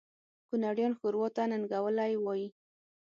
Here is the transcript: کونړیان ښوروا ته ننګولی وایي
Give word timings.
کونړیان 0.47 0.93
ښوروا 0.99 1.27
ته 1.35 1.41
ننګولی 1.51 2.13
وایي 2.19 2.47